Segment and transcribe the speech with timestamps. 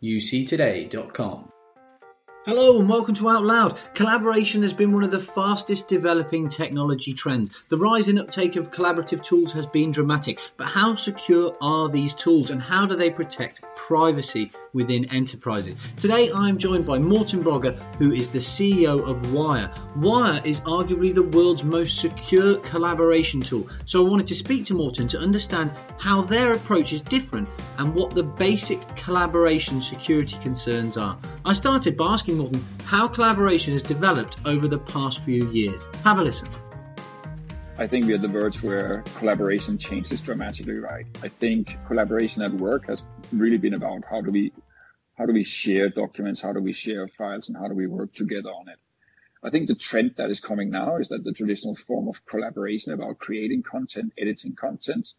[0.00, 1.57] uctoday.com.
[2.48, 3.78] Hello and welcome to Out Loud.
[3.92, 7.50] Collaboration has been one of the fastest developing technology trends.
[7.68, 12.14] The rise in uptake of collaborative tools has been dramatic, but how secure are these
[12.14, 15.74] tools and how do they protect privacy within enterprises?
[15.98, 19.70] Today I'm joined by Morten Brogger, who is the CEO of Wire.
[19.94, 24.74] Wire is arguably the world's most secure collaboration tool, so I wanted to speak to
[24.74, 27.46] Morten to understand how their approach is different
[27.76, 31.18] and what the basic collaboration security concerns are.
[31.44, 32.37] I started by asking
[32.84, 35.88] How collaboration has developed over the past few years.
[36.04, 36.48] Have a listen.
[37.78, 41.06] I think we're at the verge where collaboration changes dramatically, right?
[41.22, 44.52] I think collaboration at work has really been about how do we
[45.16, 48.12] how do we share documents, how do we share files, and how do we work
[48.14, 48.78] together on it.
[49.42, 52.92] I think the trend that is coming now is that the traditional form of collaboration
[52.92, 55.14] about creating content, editing content,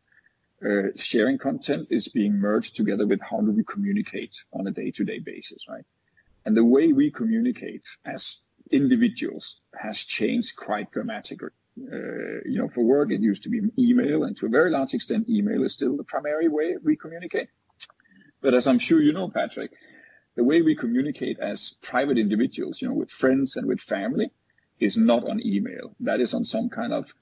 [0.66, 5.20] uh, sharing content is being merged together with how do we communicate on a day-to-day
[5.20, 5.86] basis, right?
[6.49, 8.39] And the way we communicate as
[8.72, 11.50] individuals has changed quite dramatically.
[11.80, 14.95] Uh, you know, for work, it used to be email, and to a very large
[14.95, 17.50] extent, email is still the primary way we communicate.
[18.41, 19.73] But as I'm sure you know, Patrick,
[20.36, 24.31] the way we communicate as private individuals, you know, with friends and with family,
[24.80, 25.95] is not on email.
[26.00, 27.13] That is on some kind of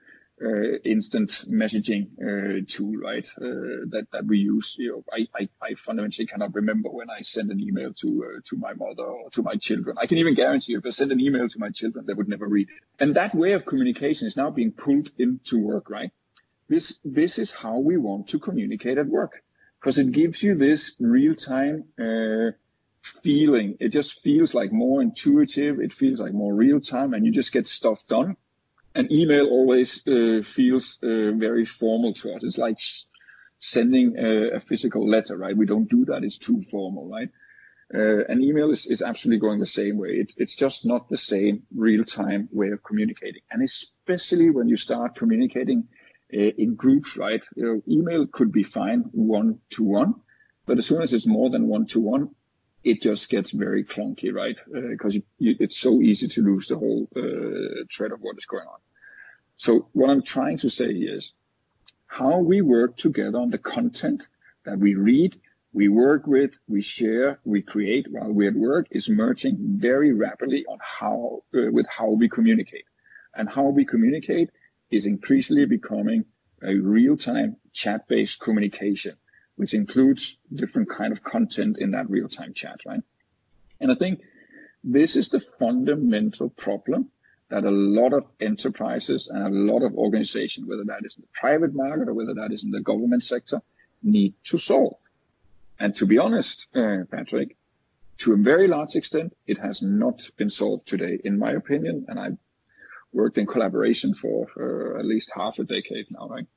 [0.44, 3.28] uh, instant messaging uh, tool, right?
[3.38, 4.76] Uh, that that we use.
[4.78, 8.40] You know, I, I, I fundamentally cannot remember when I send an email to uh,
[8.46, 9.98] to my mother or to my children.
[10.00, 12.30] I can even guarantee you, if I send an email to my children, they would
[12.30, 12.84] never read it.
[13.00, 16.12] And that way of communication is now being pulled into work, right?
[16.70, 19.42] This this is how we want to communicate at work
[19.80, 21.86] because it gives you this real time.
[22.00, 22.52] Uh,
[23.24, 27.32] feeling it just feels like more intuitive it feels like more real time and you
[27.32, 28.36] just get stuff done
[28.98, 32.42] and email always uh, feels uh, very formal to us.
[32.44, 32.78] It's like
[33.60, 35.56] sending a, a, physical letter, right?
[35.56, 36.24] We don't do that.
[36.24, 37.30] It's too formal, right?
[37.94, 40.10] Uh, and email is, is absolutely going the same way.
[40.10, 43.42] It, it's just not the same real time way of communicating.
[43.52, 45.88] And especially when you start communicating
[46.34, 47.44] uh, in groups, right?
[47.56, 50.16] You know, email could be fine one to one,
[50.66, 52.30] but as soon as it's more than one to one,
[52.92, 54.58] it just gets very clunky, right?
[54.92, 58.68] Because uh, it's so easy to lose the whole uh, thread of what is going
[58.76, 58.80] on.
[59.58, 61.34] So what I'm trying to say is
[62.06, 64.24] how we work together on the content
[64.64, 65.38] that we read,
[65.74, 69.58] we work with, we share, we create while we're at work is merging
[69.90, 72.86] very rapidly on how uh, with how we communicate.
[73.36, 74.50] And how we communicate
[74.90, 76.24] is increasingly becoming
[76.64, 79.16] a real-time chat-based communication,
[79.58, 83.02] which includes different kind of content in that real-time chat, right?
[83.80, 84.22] And I think
[84.84, 87.12] this is the fundamental problem
[87.50, 91.40] that a lot of enterprises and a lot of organizations, whether that is in the
[91.40, 93.62] private market or whether that is in the government sector,
[94.04, 94.98] need to solve.
[95.80, 97.56] And to be honest, uh, Patrick,
[98.20, 102.06] to a very large extent, it has not been solved today, in my opinion.
[102.08, 102.38] And I've
[103.14, 106.48] worked in collaboration for, for at least half a decade now, right?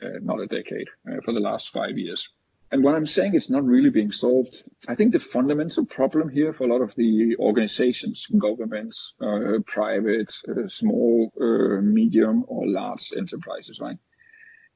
[0.00, 2.28] Uh, not a decade, uh, for the last five years.
[2.70, 4.62] And what I'm saying is not really being solved.
[4.86, 10.32] I think the fundamental problem here for a lot of the organizations, governments, uh, private,
[10.48, 13.96] uh, small, uh, medium, or large enterprises, right,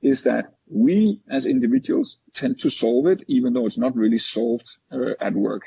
[0.00, 4.68] is that we as individuals tend to solve it, even though it's not really solved
[4.90, 5.62] uh, at work.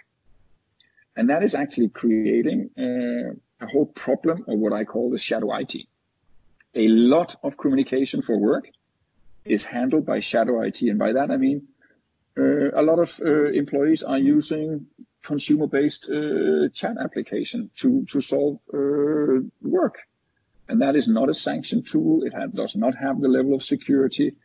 [1.15, 5.75] And that is actually creating a whole problem of what I call the shadow IT.
[6.73, 8.67] A lot of communication for work
[9.45, 10.81] is handled by shadow IT.
[10.81, 11.67] And by that, I mean,
[12.37, 14.87] uh, a lot of uh, employees are using
[15.23, 18.59] consumer-based uh, chat application to to solve
[19.61, 19.99] work,
[20.67, 22.23] and that is not a sanctioned tool.
[22.23, 24.35] It does not have the level of security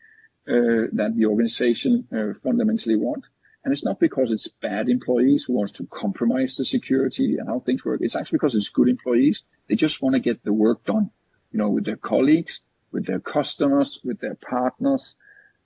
[0.47, 2.07] that the organization
[2.43, 3.25] fundamentally want.
[3.63, 7.61] And it's not because it's bad employees who wants to compromise the security and how
[7.61, 8.01] things work.
[8.03, 9.43] It's actually because it's good employees.
[9.69, 11.11] They just want to get the work done,
[11.53, 12.61] you know, with their colleagues,
[12.93, 15.17] with their customers, with their partners,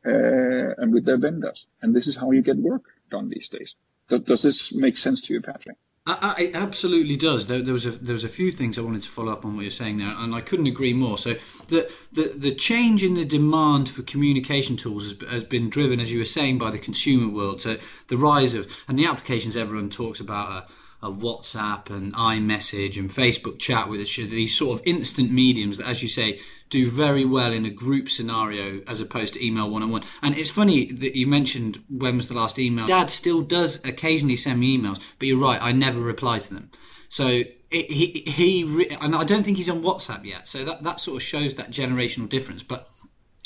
[0.06, 1.66] uh, and with their vendors.
[1.82, 3.74] And this is how you get work done these days.
[4.08, 5.76] Does this make sense to you, Patrick?
[6.06, 7.46] I, I, it absolutely does.
[7.46, 9.56] There, there, was a there was a few things I wanted to follow up on
[9.56, 11.16] what you're saying there, and I couldn't agree more.
[11.16, 11.34] So
[11.68, 16.12] the the, the change in the demand for communication tools has, has been driven, as
[16.12, 17.62] you were saying, by the consumer world.
[17.62, 17.78] So
[18.08, 20.66] the rise of and the applications everyone talks about are
[21.04, 26.02] a WhatsApp and iMessage and Facebook chat with these sort of instant mediums that, as
[26.02, 26.40] you say,
[26.74, 30.02] do very well in a group scenario as opposed to email one on one.
[30.22, 32.86] And it's funny that you mentioned when was the last email.
[32.86, 36.70] Dad still does occasionally send me emails, but you're right, I never reply to them.
[37.08, 37.28] So
[37.70, 40.48] it, he he and I don't think he's on WhatsApp yet.
[40.48, 42.64] So that that sort of shows that generational difference.
[42.64, 42.88] But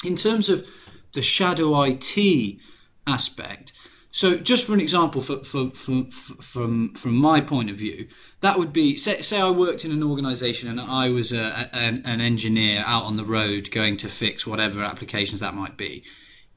[0.07, 0.67] in terms of
[1.13, 2.59] the shadow IT
[3.07, 3.75] aspect,
[4.21, 6.03] So, just for an example, for, for, for,
[6.43, 8.09] from from my point of view,
[8.41, 12.03] that would be say, say I worked in an organisation and I was a, an,
[12.05, 16.03] an engineer out on the road going to fix whatever applications that might be.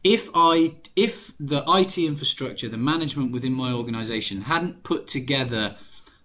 [0.04, 5.76] If I if the IT infrastructure, the management within my organisation hadn't put together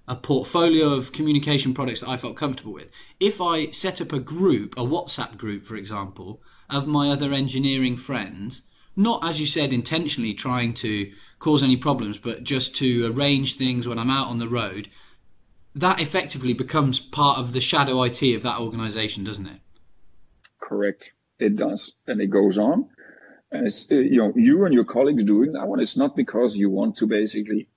[0.09, 2.91] a portfolio of communication products that I felt comfortable with.
[3.21, 6.41] If I set up a group, a WhatsApp group, for example,
[6.71, 8.63] of my other engineering friends,
[8.97, 13.87] not as you said intentionally trying to cause any problems, but just to arrange things
[13.87, 14.89] when I'm out on the road,
[15.75, 19.61] that effectively becomes part of the shadow IT of that organization, doesn't it?
[20.59, 21.05] Correct.
[21.39, 21.93] It does.
[22.07, 22.89] And it goes on.
[23.53, 26.57] And it's, uh, you know, you and your colleagues doing that one, it's not because
[26.57, 27.69] you want to basically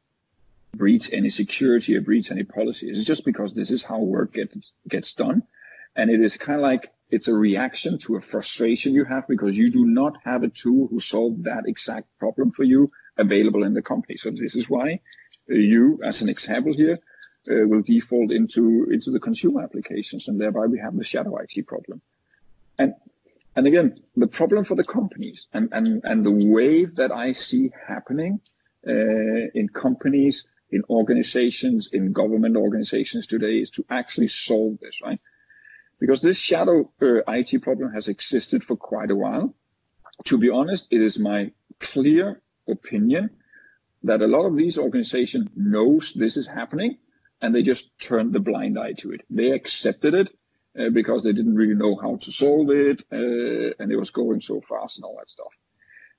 [0.73, 2.89] breach any security or breach any policy.
[2.89, 5.43] It's just because this is how work gets, gets done.
[5.95, 9.57] And it is kind of like it's a reaction to a frustration you have because
[9.57, 13.73] you do not have a tool who solved that exact problem for you available in
[13.73, 14.17] the company.
[14.17, 14.99] So this is why
[15.49, 16.99] uh, you, as an example here,
[17.49, 21.65] uh, will default into into the consumer applications, and thereby we have the shadow IT
[21.65, 22.01] problem.
[22.77, 22.93] And
[23.55, 27.71] and again, the problem for the companies and and and the wave that I see
[27.87, 28.39] happening
[28.87, 28.91] uh,
[29.53, 35.19] in companies, in organizations, in government organizations today is to actually solve this, right?
[35.99, 39.53] Because this shadow uh, IT problem has existed for quite a while.
[40.25, 43.29] To be honest, it is my clear opinion
[44.03, 46.97] that a lot of these organizations knows this is happening
[47.41, 49.21] and they just turned the blind eye to it.
[49.29, 50.29] They accepted it
[50.79, 54.41] uh, because they didn't really know how to solve it uh, and it was going
[54.41, 55.53] so fast and all that stuff.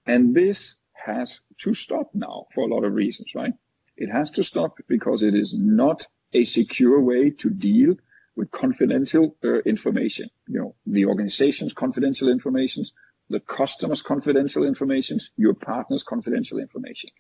[0.07, 3.53] And this has to stop now for a lot of reasons, right?
[3.97, 7.97] It has to stop because it is not a secure way to deal
[8.41, 10.31] with confidential uh, information.
[10.49, 12.85] You know, the organization's confidential information,
[13.29, 17.11] the customer's confidential information, your partner's confidential information.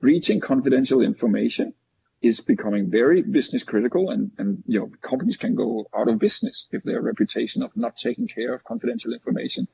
[0.00, 1.74] Breaching confidential information
[2.20, 6.68] is becoming very business critical and, and you know companies can go out of business
[6.70, 9.66] if their reputation of not taking care of confidential information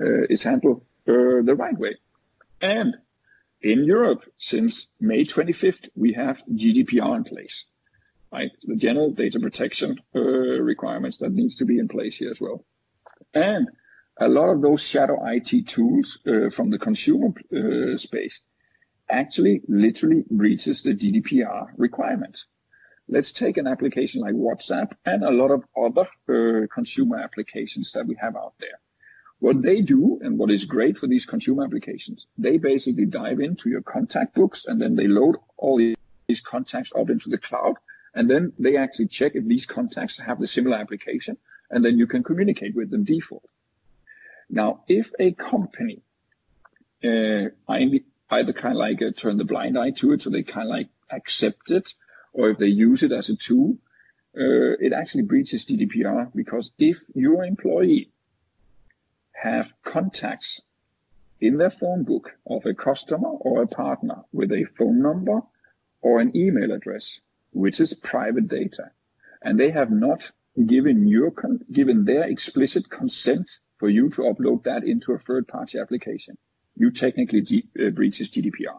[0.00, 1.94] uh, is handled uh, the right way.
[2.60, 2.96] And
[3.60, 7.66] in Europe, since May 25th, we have GDPR in place
[8.32, 8.50] right?
[8.62, 12.64] The general data protection uh, requirements that needs to be in place here as well.
[13.34, 13.68] And
[14.18, 18.40] a lot of those shadow IT tools uh, from the consumer uh, space
[19.08, 22.46] actually literally breaches the GDPR requirements.
[23.08, 28.06] Let's take an application like WhatsApp and a lot of other uh, consumer applications that
[28.06, 28.80] we have out there.
[29.40, 33.68] What they do and what is great for these consumer applications, they basically dive into
[33.68, 37.74] your contact books and then they load all these contacts up into the cloud
[38.14, 41.36] and then they actually check if these contacts have the similar application,
[41.70, 43.44] and then you can communicate with them default.
[44.50, 46.02] Now, if a company
[47.04, 50.68] uh, either kind of like uh, turn the blind eye to it, so they kind
[50.68, 51.94] of like accept it,
[52.32, 53.76] or if they use it as a tool,
[54.36, 58.10] uh, it actually breaches GDPR because if your employee
[59.32, 60.60] have contacts
[61.40, 65.40] in their phone book of a customer or a partner with a phone number
[66.00, 67.20] or an email address,
[67.52, 68.90] which is private data.
[69.42, 70.30] And they have not
[70.66, 71.32] given your
[71.70, 76.36] given their explicit consent for you to upload that into a third party application.
[76.76, 78.78] You technically uh, breaches GDPR.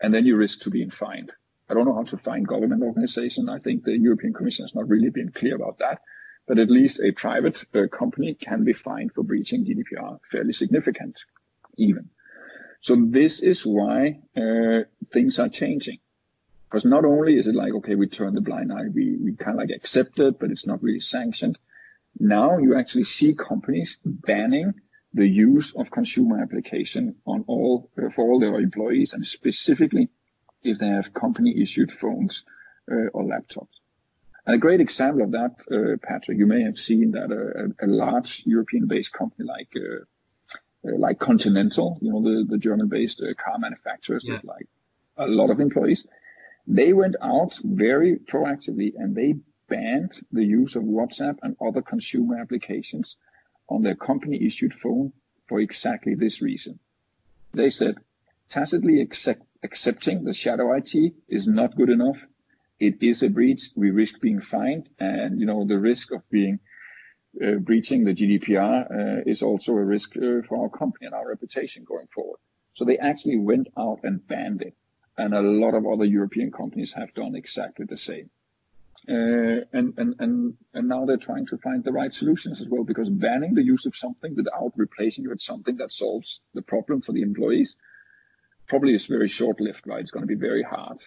[0.00, 1.32] And then you risk to being fined.
[1.68, 3.48] I don't know how to find government organization.
[3.48, 6.00] I think the European Commission has not really been clear about that.
[6.46, 11.16] But at least a private uh, company can be fined for breaching GDPR, fairly significant
[11.78, 12.10] even.
[12.80, 15.98] So this is why uh, things are changing.
[16.68, 19.60] Because not only is it like, okay, we turn the blind eye, we, we kind
[19.60, 21.58] of like accept it, but it's not really sanctioned.
[22.18, 24.74] Now you actually see companies banning
[25.12, 30.08] the use of consumer application on all for all their employees, and specifically
[30.62, 32.44] if they have company issued phones
[32.90, 33.68] uh, or laptops.
[34.46, 37.88] And a great example of that, uh, Patrick, you may have seen that a, a
[37.88, 43.58] large European-based company like uh, uh like Continental, you know, the, the German-based uh, car
[43.58, 44.34] manufacturers yeah.
[44.34, 44.66] with like
[45.16, 46.06] a lot of employees,
[46.66, 49.34] they went out very proactively and they
[49.68, 53.16] banned the use of WhatsApp and other consumer applications
[53.68, 55.12] on their company issued phone
[55.46, 56.78] for exactly this reason.
[57.52, 57.96] They said
[58.48, 60.94] tacitly accept, accepting the shadow IT
[61.28, 62.24] is not good enough.
[62.78, 63.70] It is a breach.
[63.76, 66.60] We risk being fined and, you know, the risk of being
[67.42, 71.28] uh, breaching the GDPR uh, is also a risk uh, for our company and our
[71.28, 72.38] reputation going forward.
[72.74, 74.74] So they actually went out and banned it
[75.16, 78.30] and a lot of other European companies have done exactly the same.
[79.06, 82.84] Uh, and, and, and, and now they're trying to find the right solutions as well,
[82.84, 87.02] because banning the use of something without replacing it with something that solves the problem
[87.02, 87.76] for the employees
[88.66, 90.00] probably is very short-lived, right?
[90.00, 91.02] It's going to be very hard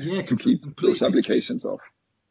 [0.00, 0.92] yeah, to keep completely.
[0.92, 1.80] those applications off.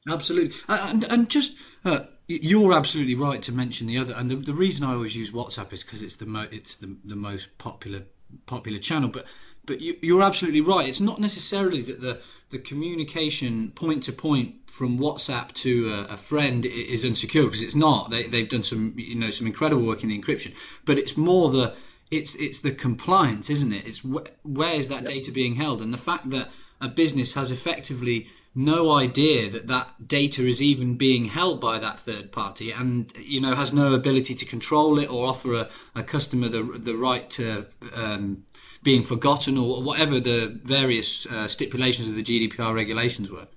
[0.07, 4.53] Absolutely, and and just uh, you're absolutely right to mention the other, and the, the
[4.53, 8.03] reason I always use WhatsApp is because it's the mo- it's the, the most popular
[8.45, 9.09] popular channel.
[9.09, 9.25] But
[9.65, 10.87] but you, are absolutely right.
[10.87, 12.19] It's not necessarily that the
[12.49, 17.75] the communication point to point from WhatsApp to a, a friend is insecure because it's
[17.75, 18.09] not.
[18.09, 20.53] They they've done some you know some incredible work in the encryption,
[20.85, 21.73] but it's more the
[22.11, 23.87] it's it's the compliance, isn't it?
[23.87, 25.05] It's wh- where is that yep.
[25.05, 30.07] data being held, and the fact that a business has effectively no idea that that
[30.07, 34.33] data is even being held by that third party and you know has no ability
[34.33, 38.45] to control it or offer a, a customer the, the right to um,
[38.81, 43.47] being forgotten or whatever the various uh, stipulations of the GDPR regulations were.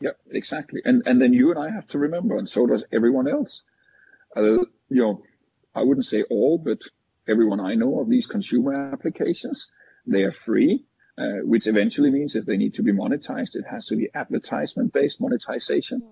[0.00, 0.82] Yeah, exactly.
[0.84, 3.62] And and then you and I have to remember, and so does everyone else.
[4.36, 5.22] Uh, you know,
[5.74, 6.80] I wouldn't say all, but
[7.26, 9.70] everyone I know of these consumer applications,
[10.06, 10.84] they are free
[11.20, 14.90] uh, which eventually means if they need to be monetized, it has to be advertisement
[14.92, 16.02] based monetization.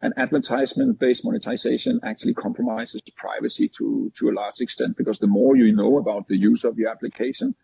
[0.00, 5.56] And advertisement based monetization actually compromises privacy to, to a large extent because the more
[5.56, 7.54] you know about the use of your application,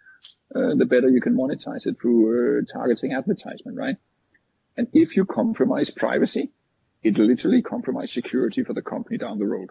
[0.54, 3.96] uh, the better you can monetize it through uh, targeting advertisement, right?
[4.76, 6.50] And if you compromise privacy,
[7.02, 9.70] it literally compromises security for the company down the road.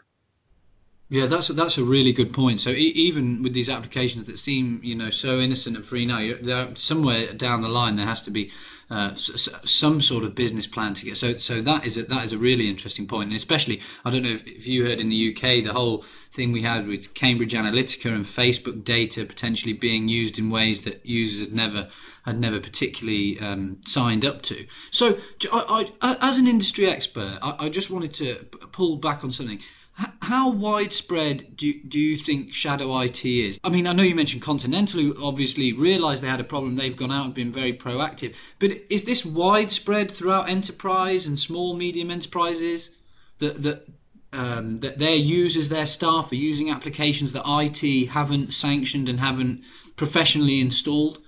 [1.08, 2.60] Yeah, that's a, that's a really good point.
[2.60, 6.70] So e- even with these applications that seem, you know, so innocent and free now,
[6.74, 8.50] somewhere down the line there has to be
[8.90, 11.16] uh, s- some sort of business plan to get.
[11.18, 14.24] So so that is a, that is a really interesting point, and especially I don't
[14.24, 17.54] know if, if you heard in the UK the whole thing we had with Cambridge
[17.54, 21.86] Analytica and Facebook data potentially being used in ways that users had never
[22.24, 24.66] had never particularly um, signed up to.
[24.90, 25.16] So
[25.52, 29.60] I, I, as an industry expert, I, I just wanted to pull back on something
[29.96, 33.60] how widespread do, do you think shadow IT is?
[33.64, 36.76] I mean, I know you mentioned Continental, who obviously realised they had a problem.
[36.76, 38.36] They've gone out and been very proactive.
[38.60, 42.92] But is this widespread throughout enterprise and small, medium enterprises
[43.40, 43.88] that that
[44.34, 49.62] um, that their users, their staff are using applications that IT haven't sanctioned and haven't
[49.96, 51.20] professionally installed?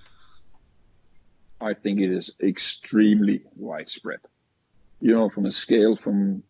[1.60, 4.18] I think it is extremely widespread.
[5.00, 6.42] You know, from a scale from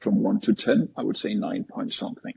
[0.00, 2.34] from one to 10, I would say nine point something.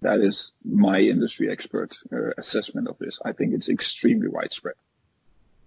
[0.00, 3.18] That is my industry expert uh, assessment of this.
[3.24, 4.74] I think it's extremely widespread.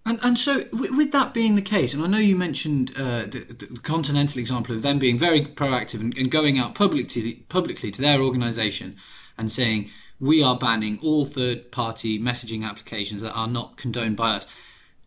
[0.04, 3.40] And, and so, with that being the case, and I know you mentioned uh, the,
[3.48, 8.00] the, Continental example of them being very proactive and, and going out publicly, publicly to
[8.00, 8.96] their organisation
[9.36, 9.90] and saying,
[10.20, 14.46] we are banning all third party messaging applications that are not condoned by us.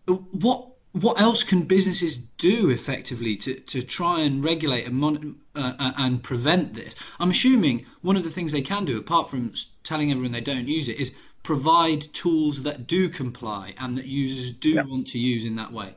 [0.06, 5.74] What what else can businesses do effectively to, to try and regulate and, mon- uh,
[5.78, 6.96] uh, and prevent this?
[7.20, 9.54] I'm assuming one of the things they can do, apart from
[9.84, 14.52] telling everyone they don't use it, is provide tools that do comply and that users
[14.52, 14.84] do yeah.
[14.84, 15.94] want to use in that way.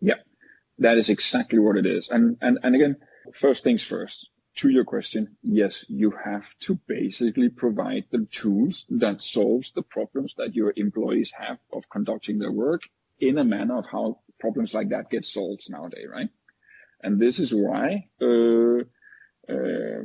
[0.00, 0.20] Yeah,
[0.78, 2.08] that is exactly what it is.
[2.08, 2.96] And, and, and again,
[3.32, 9.22] first things first, to your question, yes, you have to basically provide the tools that
[9.22, 12.82] solves the problems that your employees have of conducting their work
[13.20, 16.28] in a manner of how problems like that get solved nowadays, right?
[17.02, 18.80] And this is why uh,
[19.48, 20.02] uh,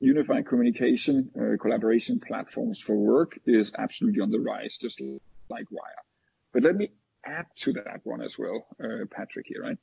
[0.00, 5.00] unified communication uh, collaboration platforms for work is absolutely on the rise, just
[5.48, 6.04] like Wire.
[6.52, 6.92] But let me
[7.24, 9.78] add to that one as well, uh, Patrick here, right?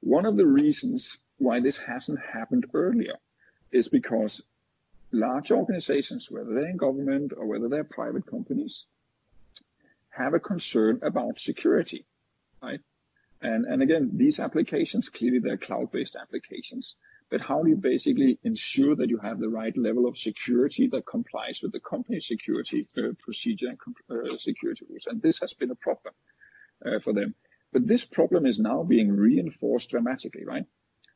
[0.00, 3.16] One of the reasons why this hasn't happened earlier
[3.72, 4.42] is because
[5.12, 8.86] large organizations, whether they're in government or whether they're private companies,
[10.10, 12.06] have a concern about security
[12.64, 12.80] right?
[13.40, 16.96] And, and again, these applications, clearly they're cloud-based applications,
[17.30, 21.06] but how do you basically ensure that you have the right level of security that
[21.06, 23.78] complies with the company security uh, procedure and
[24.10, 25.06] uh, security rules?
[25.06, 26.14] And this has been a problem
[26.84, 27.34] uh, for them.
[27.72, 30.64] But this problem is now being reinforced dramatically, right?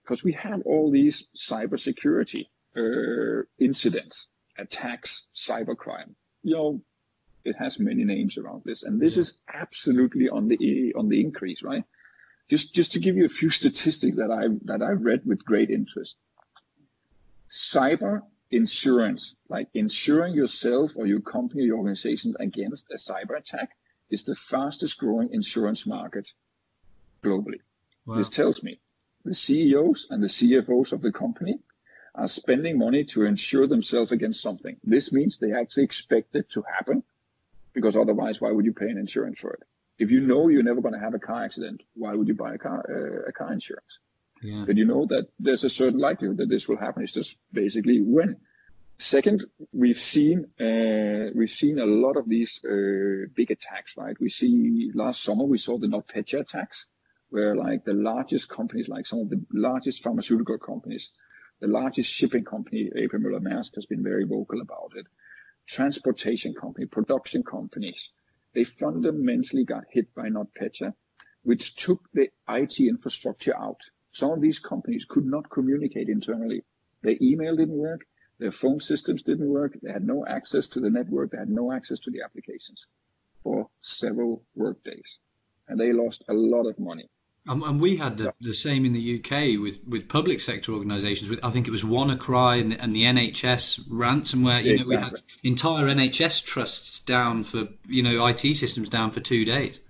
[0.03, 4.27] Because we have all these cybersecurity uh, incidents,
[4.57, 6.15] attacks, cybercrime.
[6.43, 6.83] You know,
[7.45, 9.21] it has many names around this, and this mm-hmm.
[9.21, 11.85] is absolutely on the on the increase, right?
[12.49, 15.71] Just just to give you a few statistics that I that I've read with great
[15.71, 16.17] interest.
[17.51, 23.77] Cyber insurance, like insuring yourself or your company or your organization against a cyber attack,
[24.11, 26.33] is the fastest growing insurance market
[27.23, 27.61] globally.
[28.07, 28.17] Wow.
[28.17, 28.81] This tells me
[29.25, 31.61] the CEOs and the CFOs of the company
[32.15, 34.77] are spending money to insure themselves against something.
[34.83, 37.03] This means they actually expect it to happen
[37.79, 39.63] because otherwise, why would you pay an insurance for it?
[39.99, 42.55] If you know you're never going to have a car accident, why would you buy
[42.55, 43.93] a car uh, a car insurance?
[44.43, 44.65] Yeah.
[44.67, 47.03] But you know that there's a certain likelihood that this will happen.
[47.03, 48.37] It's just basically when.
[49.01, 54.17] Second, we've seen uh, we've seen a lot of these uh, big attacks, right?
[54.21, 56.87] We see last summer we saw the NotPetya attacks,
[57.31, 61.11] where like the largest companies, like some of the largest pharmaceutical companies,
[61.61, 65.07] the largest shipping company, AP Møller Maersk, has been very vocal about it.
[65.69, 68.11] Transportation company, production companies,
[68.55, 70.95] they fundamentally got hit by NotPetya,
[71.43, 73.81] which took the IT infrastructure out.
[74.13, 76.65] Some of these companies could not communicate internally.
[77.03, 78.07] Their email didn't work
[78.39, 79.77] their phone systems didn't work.
[79.83, 81.33] They had no access to the network.
[81.33, 82.87] They had no access to the applications
[83.43, 85.19] for several workdays.
[85.67, 87.11] And they lost a lot of money.
[87.49, 91.31] Um, and we had the, the same in the UK with, with public sector organisations.
[91.31, 94.63] With I think it was WannaCry and the, and the NHS ransomware.
[94.63, 94.97] You exactly.
[94.97, 99.47] know, we had entire NHS trusts down for you know IT systems down for two
[99.47, 99.81] days.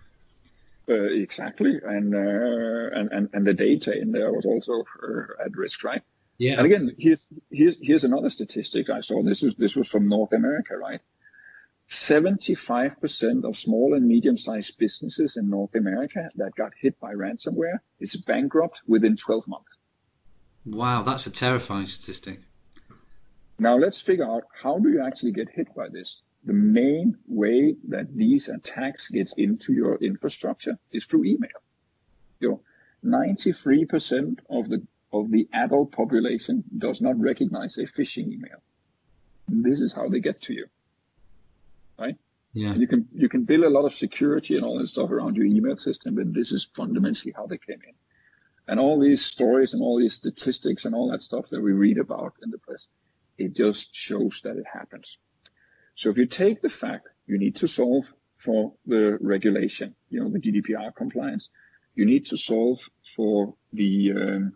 [0.89, 5.55] Uh, exactly, and, uh, and and and the data in there was also uh, at
[5.57, 6.03] risk, right?
[6.39, 6.59] Yeah.
[6.59, 9.23] And again, here's here's here's another statistic I saw.
[9.23, 11.01] This was this was from North America, right?
[11.89, 18.15] 75% of small and medium-sized businesses in North America that got hit by ransomware is
[18.17, 19.77] bankrupt within 12 months.
[20.67, 22.41] Wow, that's a terrifying statistic.
[23.59, 26.21] Now let's figure out how do you actually get hit by this?
[26.45, 31.61] The main way that these attacks gets into your infrastructure is through email.
[32.39, 32.61] You know,
[33.05, 38.63] 93% of the of the adult population does not recognize a phishing email.
[39.49, 40.67] This is how they get to you,
[42.55, 42.75] Yeah.
[42.75, 45.47] you can you can build a lot of security and all that stuff around your
[45.47, 47.95] email system, but this is fundamentally how they came in.
[48.67, 51.99] And all these stories and all these statistics and all that stuff that we read
[51.99, 52.89] about in the press,
[53.39, 55.17] it just shows that it happens.
[55.95, 60.31] So if you take the fact you need to solve for the regulation, you know,
[60.31, 61.51] the GDPR compliance,
[61.95, 64.53] you need to solve for the um,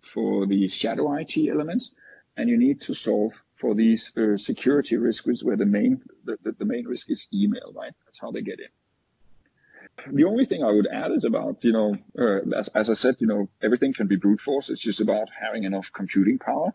[0.00, 1.92] for the shadow IT elements,
[2.36, 6.52] and you need to solve for these uh, security risks where the main the, the,
[6.52, 7.92] the, main risk is email, right?
[8.04, 10.14] That's how they get in.
[10.14, 13.16] The only thing I would add is about, you know, uh, as, as I said,
[13.18, 14.68] you know, everything can be brute force.
[14.68, 16.74] It's just about having enough computing power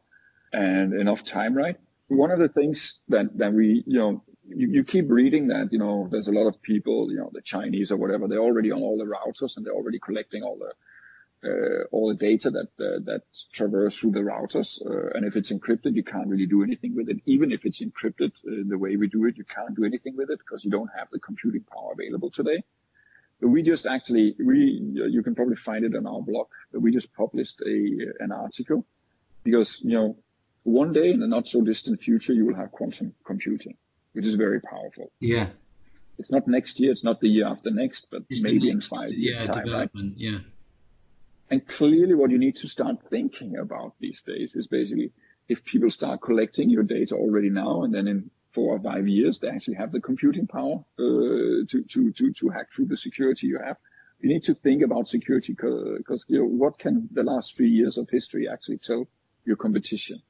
[0.52, 1.78] and enough time, right?
[2.08, 5.78] One of the things that, that we, you know, you, you keep reading that, you
[5.78, 8.82] know, there's a lot of people, you know, the Chinese or whatever, they're already on
[8.82, 10.74] all the routers and they're already collecting all the
[11.44, 14.80] uh, all the data that uh, that traverse through the routers.
[14.86, 17.18] Uh, and if it's encrypted, you can't really do anything with it.
[17.26, 20.40] Even if it's encrypted the way we do it, you can't do anything with it
[20.40, 22.64] because you don't have the computing power available today.
[23.40, 26.48] But we just actually we you can probably find it on our blog.
[26.72, 28.86] But we just published a an article
[29.44, 30.18] because you know
[30.64, 33.78] one day in the not so distant future you will have quantum computing,
[34.14, 35.12] which is very powerful.
[35.20, 35.48] Yeah.
[36.20, 38.98] It's not next year, it's not the year after next, but it's maybe next, in
[38.98, 40.22] five years yeah, time, development, right?
[40.22, 40.40] Yeah.
[41.52, 45.12] And clearly, what you need to start thinking about these days is basically
[45.50, 49.40] if people start collecting your data already now, and then in four or five years
[49.40, 53.48] they actually have the computing power uh, to, to, to, to hack through the security
[53.48, 53.76] you have.
[54.22, 57.98] You need to think about security because you know what can the last three years
[57.98, 59.08] of history actually tell
[59.44, 60.22] your competition?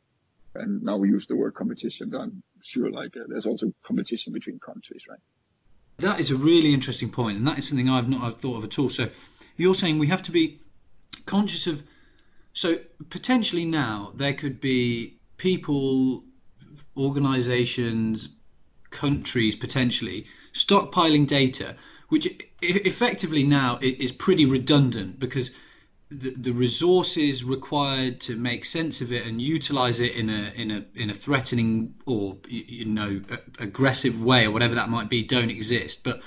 [0.56, 4.34] And now we use the word competition, but I'm sure like uh, there's also competition
[4.34, 5.20] between countries, right?
[5.98, 8.64] That is a really interesting point, and that is something I've not I've thought of
[8.64, 8.90] at all.
[8.90, 9.10] So
[9.56, 10.60] you're saying we have to be
[11.26, 11.84] conscious of
[12.54, 12.78] so
[13.10, 16.24] potentially now there could be people
[16.98, 18.30] organizations
[18.90, 21.76] countries potentially stockpiling data
[22.10, 22.28] which
[22.62, 25.52] effectively now is pretty redundant because
[26.10, 30.72] the, the resources required to make sense of it and utilize it in a in
[30.72, 33.22] a in a threatening or you know
[33.60, 36.04] aggressive way or whatever that might be don't exist.
[36.04, 36.22] But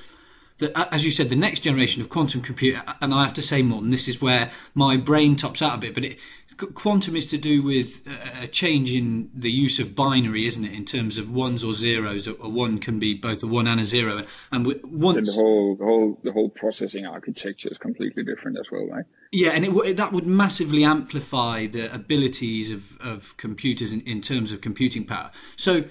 [0.58, 3.62] that, as you said, the next generation of quantum computer, and I have to say,
[3.62, 6.18] Morten, this is where my brain tops out a bit, but it,
[6.74, 8.06] quantum is to do with
[8.40, 12.28] a change in the use of binary, isn't it, in terms of ones or zeros?
[12.28, 15.76] A, one can be both a one and a zero, and once and the whole
[15.76, 19.04] the whole the whole processing architecture is completely different as well, right?
[19.32, 24.52] Yeah, and it, that would massively amplify the abilities of, of computers in, in terms
[24.52, 25.32] of computing power.
[25.56, 25.84] So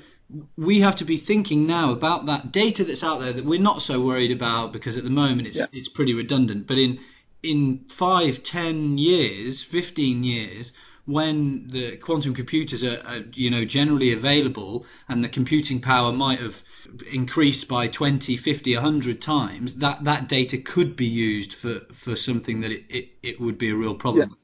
[0.58, 3.82] we have to be thinking now about that data that's out there that we're not
[3.82, 5.66] so worried about because at the moment it's yeah.
[5.72, 6.68] it's pretty redundant.
[6.68, 7.00] But in
[7.42, 10.72] in five, ten years, fifteen years,
[11.06, 16.40] when the quantum computers are, are, you know generally available and the computing power might
[16.40, 16.64] have
[17.12, 22.62] increased by 20 50 100 times that that data could be used for for something
[22.62, 24.38] that it, it, it would be a real problem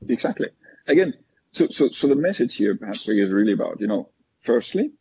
[0.00, 0.48] yeah, exactly
[0.86, 1.14] again
[1.52, 4.08] so so so the message here perhaps is really about you know
[4.40, 4.92] firstly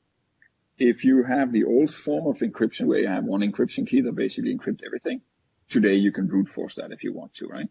[0.79, 4.15] if you have the old form of encryption where you have one encryption key that
[4.15, 5.21] basically encrypts everything,
[5.69, 7.69] today you can brute force that if you want to, right?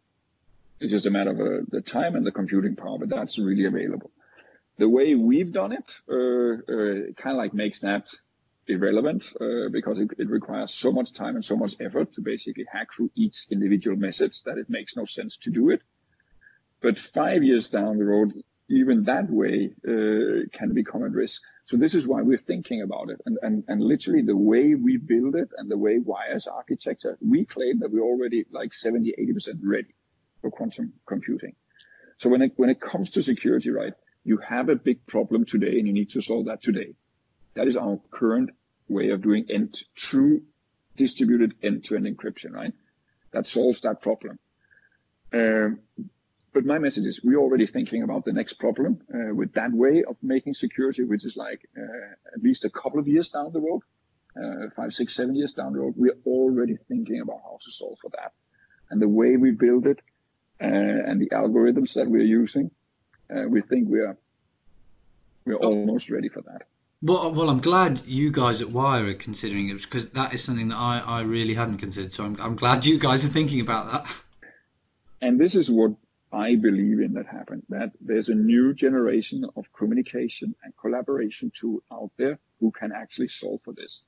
[0.81, 3.64] It's just a matter of uh, the time and the computing power, but that's really
[3.64, 4.11] available.
[4.79, 8.09] the way we've done it uh, uh, kind of like makes that
[8.68, 12.66] irrelevant uh, because it, it, requires so much time and so much effort to basically
[12.71, 15.83] hack through each individual message that it makes no sense to do it.
[16.81, 21.42] But five years down the road, even that way uh, can become at risk.
[21.66, 23.20] So this is why we're thinking about it.
[23.26, 27.44] And, and, and literally the way we build it and the way Wire's architecture, we
[27.44, 29.94] claim that we're already like 70, 80% ready
[30.40, 31.54] for quantum computing.
[32.18, 33.92] So when it, when it comes to security, right,
[34.24, 36.94] you have a big problem today and you need to solve that today.
[37.54, 38.50] That is our current
[38.88, 40.42] way of doing end, true
[40.96, 42.72] distributed end-to-end encryption, right?
[43.33, 44.38] That solves that problem.
[45.33, 45.81] Um,
[46.52, 50.04] but my message is we're already thinking about the next problem uh, with that way
[50.04, 53.61] of making security, which is like uh, at least a couple of years down the
[53.61, 53.82] road,
[54.37, 55.94] uh, five, six, seven years down the road.
[55.96, 58.32] We're already thinking about how to solve for that.
[58.90, 60.00] And the way we build it
[60.61, 62.70] uh, and the algorithms that we're using,
[63.30, 64.16] uh, we think we are
[65.44, 66.62] we're almost ready for that.
[67.00, 70.68] Well, well, I'm glad you guys at Wire are considering it because that is something
[70.68, 72.12] that I, I really hadn't considered.
[72.12, 74.06] So I'm, I'm glad you guys are thinking about that.
[75.20, 75.92] And this is what
[76.32, 77.64] I believe in that happened.
[77.68, 83.28] That there's a new generation of communication and collaboration tool out there who can actually
[83.28, 84.02] solve for this.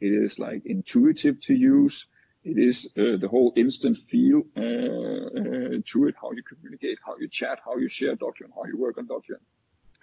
[0.00, 2.06] It is like intuitive to use.
[2.44, 7.16] It is uh, the whole instant feel uh, uh, to it, how you communicate, how
[7.18, 9.42] you chat, how you share document, how you work on document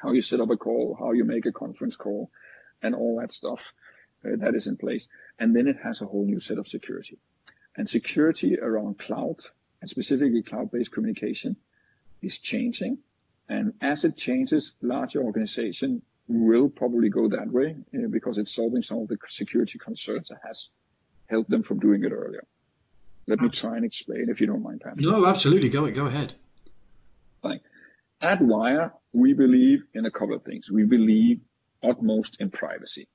[0.04, 2.30] how you set up a call, how you make a conference call,
[2.82, 3.73] and all that stuff
[4.26, 5.08] uh, that is in place.
[5.39, 7.17] And then it has a whole new set of security.
[7.76, 9.38] And security around cloud,
[9.84, 11.58] and specifically cloud-based communication,
[12.22, 13.00] is changing.
[13.50, 18.82] And as it changes, larger organization will probably go that way uh, because it's solving
[18.82, 20.69] some of the security concerns that has
[21.28, 22.46] helped them from doing it earlier.
[23.28, 25.02] Let me try and explain if you don't mind, Patrick.
[25.02, 25.67] No, absolutely.
[25.67, 26.34] Go go ahead.
[27.41, 27.60] Fine.
[28.22, 30.72] At Wire, we believe in a couple of things.
[30.72, 31.41] We believe
[31.84, 33.10] utmost in privacy.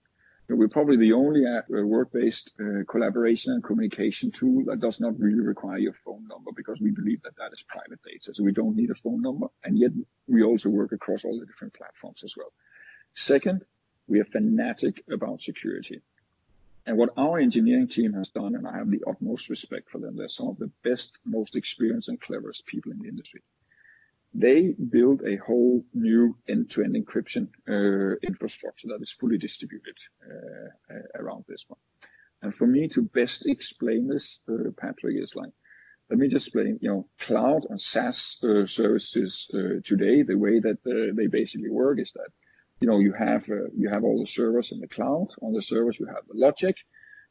[0.51, 5.77] We're probably the only work-based uh, collaboration and communication tool that does not really require
[5.77, 8.35] your phone number because we believe that that is private data.
[8.35, 9.49] So we don't need a phone number.
[9.63, 9.91] And yet
[10.27, 12.51] we also work across all the different platforms as well.
[13.15, 13.63] Second,
[14.07, 16.01] we are fanatic about security.
[16.87, 20.17] And what our engineering team has done, and I have the utmost respect for them,
[20.17, 23.43] they're some of the best, most experienced and cleverest people in the industry
[24.35, 31.23] they build a whole new end-to-end encryption uh, infrastructure that is fully distributed uh, uh,
[31.23, 31.81] around this one.
[32.43, 35.51] And for me to best explain this, uh, Patrick, is like,
[36.11, 40.61] let me just explain, you know, cloud and SaaS uh, services uh, today, the way
[40.61, 42.31] that they basically work is that,
[42.81, 45.29] you know, you have you have all the servers in the cloud.
[45.43, 46.77] On the servers, you have the logic.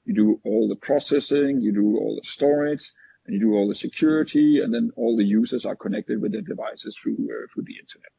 [0.03, 1.61] You do all the processing.
[1.61, 2.91] You do all the storage
[3.27, 6.97] you do all the security, and then all the users are connected with their devices
[6.97, 8.11] through uh, through the internet.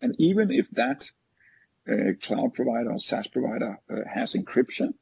[0.00, 1.10] And even if that
[1.88, 4.94] uh, cloud provider or SaaS provider uh, has encryption,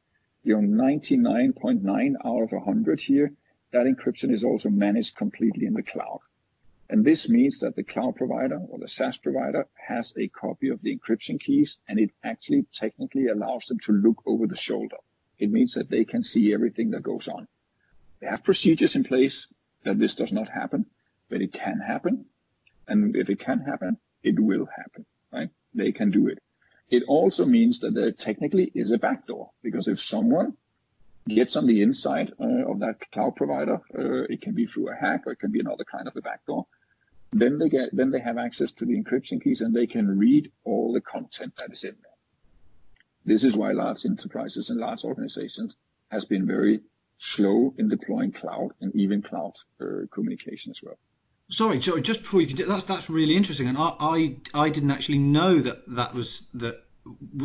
[0.43, 3.33] you know, 99.9 out of 100 here,
[3.73, 6.21] that encryption is also managed completely in the cloud.
[6.89, 10.81] And this means that the cloud provider or the SaaS provider has a copy of
[10.83, 14.97] the encryption keys, and it actually technically allows them to look over the shoulder.
[15.39, 17.49] It means that they can see everything that goes on.
[18.27, 19.47] They have procedures in place
[19.85, 20.87] that this does not happen,
[21.29, 22.25] but it can happen.
[22.89, 25.49] And if it can happen, it will happen, right?
[25.75, 26.41] They can do it.
[26.91, 30.57] It also means that there technically is a backdoor because if someone
[31.29, 34.97] gets on the inside uh, of that cloud provider, uh, it can be through a
[34.97, 36.67] hack or it can be another kind of a backdoor.
[37.33, 40.51] Then they get, then they have access to the encryption keys and they can read
[40.65, 42.19] all the content that is in there.
[43.25, 45.77] This is why large enterprises and large organizations
[46.11, 46.81] has been very
[47.19, 50.99] slow in deploying cloud and even cloud uh, communication as well.
[51.49, 52.03] Sorry, sorry.
[52.03, 55.19] Just before you can, do that's that's really interesting, and I, I I didn't actually
[55.19, 56.83] know that that was that.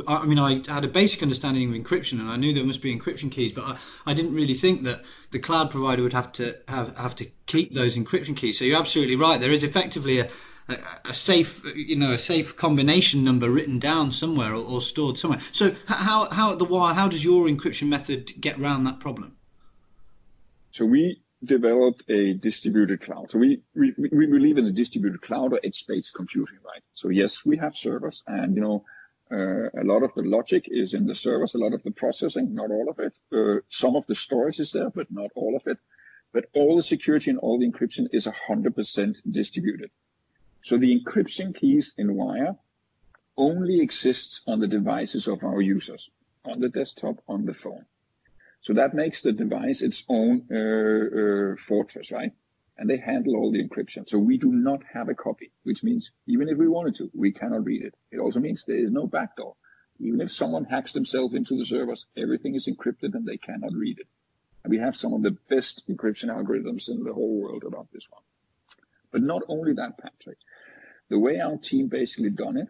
[0.08, 2.98] I mean, I had a basic understanding of encryption, and I knew there must be
[2.98, 6.58] encryption keys, but I, I didn't really think that the cloud provider would have to
[6.68, 8.58] have have to keep those encryption keys.
[8.58, 9.40] So you're absolutely right.
[9.40, 10.30] There is effectively a
[10.68, 10.78] a,
[11.10, 15.42] a safe, you know, a safe combination number written down somewhere or, or stored somewhere.
[15.52, 19.36] So how how at the wire, how does your encryption method get around that problem?
[20.72, 23.32] So we developed a distributed cloud.
[23.32, 26.84] So we, we, we believe in a distributed cloud or edge-based computing, right?
[26.94, 28.86] So yes, we have servers and, you know,
[29.32, 32.54] uh, a lot of the logic is in the servers, a lot of the processing,
[32.54, 33.18] not all of it.
[33.34, 35.78] Uh, some of the storage is there, but not all of it.
[36.34, 39.90] But all the security and all the encryption is 100% distributed.
[40.64, 42.56] So the encryption keys in Wire
[43.38, 46.10] only exists on the devices of our users,
[46.46, 47.86] on the desktop, on the phone.
[48.62, 52.32] So that makes the device its own uh, uh, fortress, right?
[52.82, 54.10] and they handle all the encryption.
[54.10, 57.32] So we do not have a copy, which means even if we wanted to, we
[57.32, 57.94] cannot read it.
[58.10, 59.56] It also means there is no backdoor.
[60.00, 64.00] Even if someone hacks themselves into the servers, everything is encrypted and they cannot read
[64.00, 64.08] it.
[64.64, 68.08] And we have some of the best encryption algorithms in the whole world about this
[68.10, 68.24] one.
[69.12, 70.40] But not only that, Patrick.
[71.10, 72.70] The way our team basically done it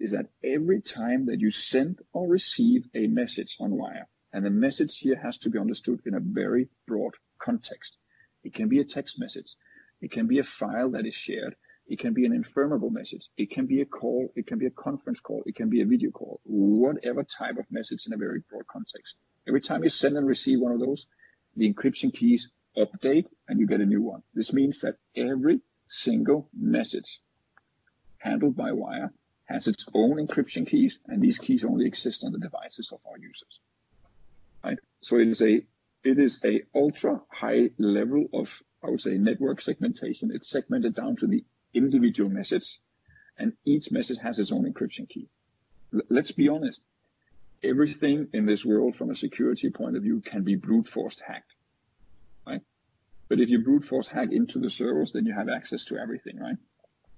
[0.00, 4.50] is that every time that you send or receive a message on wire, and the
[4.50, 7.98] message here has to be understood in a very broad context.
[8.44, 9.54] It can be a text message.
[10.00, 11.54] It can be a file that is shared.
[11.86, 13.28] It can be an ephemeral message.
[13.36, 14.32] It can be a call.
[14.34, 15.42] It can be a conference call.
[15.46, 16.40] It can be a video call.
[16.44, 19.16] Whatever type of message in a very broad context.
[19.46, 21.06] Every time you send and receive one of those,
[21.56, 24.22] the encryption keys update and you get a new one.
[24.34, 27.20] This means that every single message
[28.18, 29.12] handled by wire
[29.44, 33.18] has its own encryption keys, and these keys only exist on the devices of our
[33.18, 33.60] users.
[35.02, 35.66] So it is a
[36.04, 40.30] it is a ultra high level of I would say network segmentation.
[40.32, 42.80] It's segmented down to the individual message,
[43.36, 45.28] and each message has its own encryption key.
[45.92, 46.82] L- let's be honest.
[47.64, 51.54] Everything in this world, from a security point of view, can be brute force hacked,
[52.44, 52.62] right?
[53.28, 56.38] But if you brute force hack into the servers, then you have access to everything,
[56.38, 56.56] right?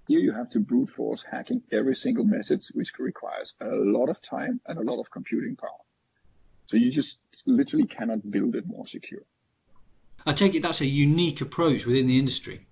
[0.07, 4.21] Here you have to brute force hacking every single message, which requires a lot of
[4.21, 5.81] time and a lot of computing power.
[6.67, 9.23] So you just literally cannot build it more secure.
[10.27, 12.67] I take it that's a unique approach within the industry.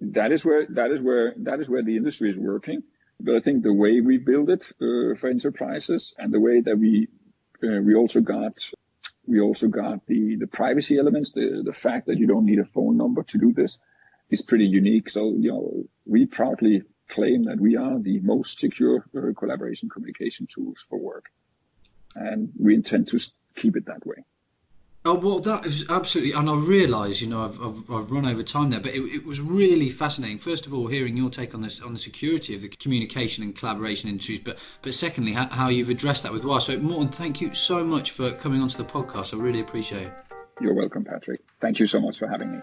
[0.00, 2.82] That is where that is where that is where the industry is working.
[3.20, 6.78] But I think the way we build it uh, for enterprises and the way that
[6.78, 7.08] we
[7.62, 8.68] uh, we also got
[9.26, 12.64] we also got the the privacy elements, the the fact that you don't need a
[12.64, 13.78] phone number to do this
[14.30, 15.10] is pretty unique.
[15.10, 20.46] So you know we proudly claim that we are the most secure uh, collaboration communication
[20.46, 21.30] tools for work
[22.14, 23.20] and we intend to
[23.56, 24.24] keep it that way.
[25.06, 28.42] Oh well, that is absolutely, and I realise, you know, I've, I've, I've, run over
[28.42, 30.38] time there, but it, it, was really fascinating.
[30.38, 33.54] First of all, hearing your take on this on the security of the communication and
[33.54, 36.60] collaboration industries, but but secondly, how, how you've addressed that with Wire.
[36.60, 39.34] So, Morten, thank you so much for coming onto the podcast.
[39.34, 40.12] I really appreciate it.
[40.58, 41.42] You're welcome, Patrick.
[41.60, 42.62] Thank you so much for having me.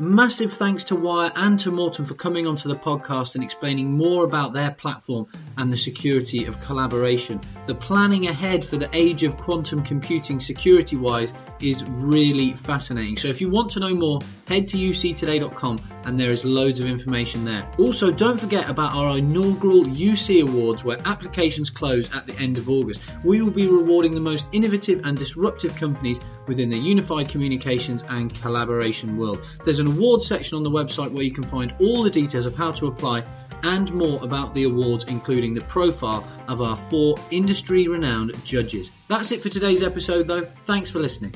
[0.00, 4.24] Massive thanks to Wire and to Morten for coming onto the podcast and explaining more
[4.24, 7.40] about their platform and the security of collaboration.
[7.66, 13.18] The planning ahead for the age of quantum computing security wise is really fascinating.
[13.18, 16.86] So if you want to know more, head to uctoday.com and there is loads of
[16.86, 17.68] information there.
[17.78, 22.68] Also, don't forget about our inaugural UC Awards where applications close at the end of
[22.68, 23.00] August.
[23.24, 28.34] We will be rewarding the most innovative and disruptive companies within the unified communications and
[28.40, 29.46] collaboration world.
[29.68, 32.56] There's an awards section on the website where you can find all the details of
[32.56, 33.22] how to apply
[33.64, 38.90] and more about the awards, including the profile of our four industry renowned judges.
[39.08, 40.46] That's it for today's episode, though.
[40.64, 41.34] Thanks for listening.